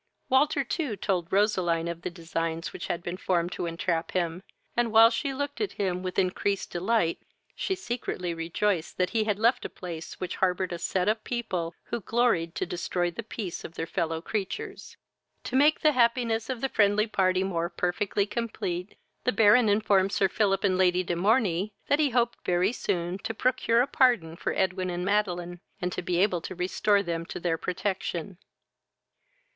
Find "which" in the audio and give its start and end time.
2.73-2.87, 10.19-10.37